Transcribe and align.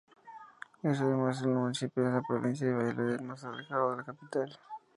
Es 0.81 0.99
además 0.99 1.43
el 1.43 1.49
municipio 1.49 2.03
de 2.03 2.11
la 2.11 2.23
provincia 2.27 2.65
de 2.65 2.73
Valladolid 2.73 3.21
más 3.21 3.43
alejado 3.43 3.91
de 3.91 3.97
la 3.97 4.03
capital. 4.03 4.59